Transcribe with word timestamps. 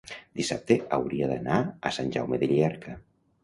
dissabte 0.39 0.77
hauria 0.97 1.29
d'anar 1.33 1.59
a 1.91 1.95
Sant 2.01 2.13
Jaume 2.19 2.43
de 2.45 2.53
Llierca. 2.55 2.99